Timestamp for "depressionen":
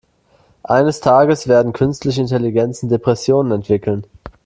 2.89-3.51